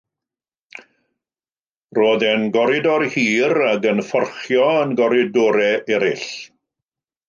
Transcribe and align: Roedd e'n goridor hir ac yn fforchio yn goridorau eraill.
Roedd 1.99 2.25
e'n 2.31 2.47
goridor 2.57 3.07
hir 3.19 3.55
ac 3.69 3.89
yn 3.93 4.05
fforchio 4.11 4.67
yn 4.83 5.01
goridorau 5.05 5.97
eraill. 6.01 6.31